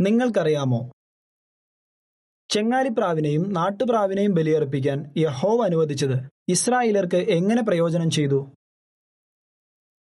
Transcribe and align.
നിങ്ങൾക്കറിയാമോ? 0.00 0.90
ചെങ്ങാലിപ്രാവിനെയും 2.50 3.52
നാട്ടുപ്രാവിനെയും 3.52 4.34
ബലിയർപ്പിക്കാൻ 4.34 5.14
യഹോവ 5.16 5.64
അനുവദിച്ചത് 5.64 6.28
ഇസ്രായേലർക്ക് 6.48 7.16
എങ്ങനെ 7.16 7.62
പ്രയോജനം 7.62 8.10
ചെയ്തു? 8.10 8.48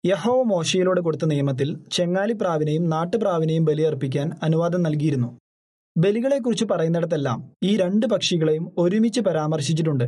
യഹോവ 0.07 0.43
മോശയിലൂടെ 0.43 1.01
കൊടുത്ത 1.01 1.25
നിയമത്തിൽ 1.25 1.89
ചെങ്ങാലിപ്രാവിനെയും 1.93 2.91
നാട്ടുപ്രാവിനെയും 2.91 3.65
ബലിയർപ്പിക്കാൻ 3.65 4.31
അനുവാദം 4.43 4.83
നൽകിയിരുന്നു. 4.83 5.39
ബലികളെക്കുറിച്ച് 5.98 6.64
പറയുന്നിടത്തെല്ലാം 6.64 7.53
ഈ 7.64 7.77
രണ്ട് 7.77 8.07
പക്ഷികളെയും 8.07 8.73
ഒരുമിച്ച് 8.79 9.21
പരാമർശിച്ചിട്ടുണ്ട്. 9.21 10.05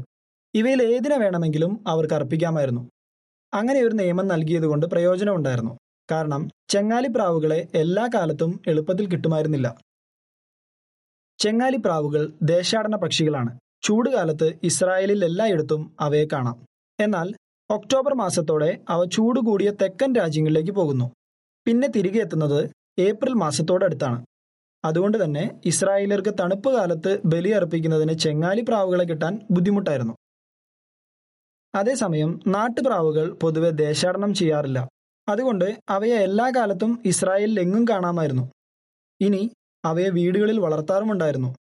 ഇവയിൽ 0.55 0.83
ഏതിനെ 0.83 1.19
വേണമെങ്കിലും 1.19 1.85
അവർക്ക് 1.89 2.15
അർപ്പിക്കാമായിരുന്നു. 2.15 2.91
അങ്ങനെ 3.55 3.81
ഒരു 3.81 3.95
നിയമം 3.95 4.29
നൽകിയതുകൊണ്ട് 4.29 4.87
പ്രയോജനമുണ്ടായിരുന്നു. 4.87 5.79
കാരണം 6.11 6.49
ചെങ്ങാലി 6.69 7.09
പ്രാവുകളെ 7.09 7.69
എല്ലാ 7.75 8.09
കാലത്തും 8.15 8.61
എളുപ്പത്തിൽ 8.67 9.09
കിട്ടുമായിരുന്നില്ല. 9.09 9.79
ചെങ്ങാലി 11.39 11.77
പ്രാവുകൾ 11.77 12.33
ദേശാടന 12.43 12.97
പക്ഷികളാണ്. 12.97 13.59
ചൂടുകാലത്ത് 13.83 14.59
ഇസ്രായേലിൽ 14.63 15.25
എല്ലായിടത്തും 15.25 15.97
അവയെ 16.01 16.25
കാണാം. 16.33 16.67
എന്നാൽ 17.01 17.35
ഒക്ടോബർ 17.71 18.15
മാസത്തോടെ 18.15 18.81
അവ 18.89 19.05
ചൂട് 19.05 19.41
കൂടിയ 19.41 19.73
തെക്കൻ 19.83 20.15
രാജ്യങ്ങളിലേക്ക് 20.15 20.71
പോകുന്നു. 20.71 21.11
പിന്നെ 21.67 21.89
തിരികെ 21.89 22.21
എത്തുന്നത് 22.21 22.71
ഏപ്രിൽ 22.99 23.33
മാസത്തോടടുത്താണ്. 23.33 24.25
അതുകൊണ്ട് 24.85 25.25
തന്നെ 25.25 25.61
ഇസ്രായേലർക്ക് 25.65 26.35
തണുപ്പ് 26.41 26.75
കാലത്ത് 26.75 27.21
ബലിയർപ്പിക്കുന്നതിന് 27.25 28.13
ചെങ്ങാലിപ്രാവുകളെ 28.13 29.05
കിട്ടാൻ 29.05 29.41
ബുദ്ധിമുട്ടായിരുന്നു. 29.51 30.15
അതേസമയം 31.75 32.41
നാട്ടുപ്രാവുകൾ 32.47 33.33
പൊതുവെ 33.33 33.71
ദേശാടനം 33.71 34.35
ചെയ്യാറില്ല. 34.35 34.89
അതുകൊണ്ട് 35.29 35.79
അവയെ 35.89 36.15
എല്ലാ 36.15 36.53
കാലത്തും 36.57 37.03
ഇസ്രായേലിൽ 37.05 37.61
എങ്ങും 37.61 37.85
കാണാമായിരുന്നു. 37.91 38.53
ഇനി 39.21 39.51
അവയെ 39.85 40.09
വീടുകളിൽ 40.09 40.59
വളർത്താറുമുണ്ടായിരുന്നു. 40.61 41.55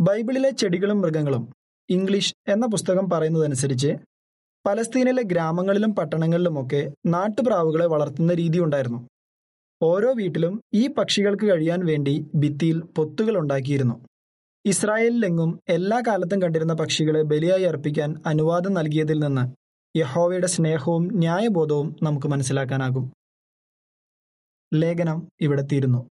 ബൈബിളിലെ 0.00 0.50
ചെടികളും 0.50 1.00
മൃഗങ്ങളും 1.00 1.52
ഇംഗ്ലീഷ് 1.90 2.34
എന്ന 2.48 2.66
പുസ്തകം 2.66 3.10
പറയുന്നതനുസരിച്ച് 3.10 3.96
പലസ്തീനിലെ 4.66 5.22
ഗ്രാമങ്ങളിലും 5.22 5.94
പട്ടണങ്ങളിലുമൊക്കെ 5.94 6.92
നാട്ടുപ്രാവുകളെ 7.06 7.86
വളർത്തുന്ന 7.86 8.34
രീതി 8.34 8.58
ഉണ്ടായിരുന്നു 8.58 9.08
ഓരോ 9.82 10.12
വീട്ടിലും 10.12 10.62
ഈ 10.74 10.88
പക്ഷികൾക്ക് 10.88 11.46
കഴിയാൻ 11.46 11.86
വേണ്ടി 11.86 12.26
ഭിത്തിയിൽ 12.34 12.80
പൊത്തുകൾ 12.80 13.38
ഉണ്ടാക്കിയിരുന്നു. 13.38 14.06
ഇസ്രായേലിലെങ്ങും 14.66 15.60
എല്ലാ 15.68 16.02
കാലത്തും 16.08 16.42
കണ്ടിരുന്ന 16.42 16.74
പക്ഷികളെ 16.74 17.22
ബലിയായി 17.22 17.62
അർപ്പിക്കാൻ 17.62 18.14
അനുവാദം 18.26 18.74
നൽകിയതിൽ 18.74 19.18
നിന്ന് 19.18 19.59
യഹോവയുടെ 19.96 20.46
സ്നേഹവും 20.46 21.08
ന്യായബോധവും 21.12 21.96
നമുക്ക് 22.02 22.26
മനസ്സിലാക്കാനാകും. 22.26 23.12
ലേഖനം 24.74 25.28
ഇവിടെ 25.40 25.62
തീരുന്നു. 25.72 26.08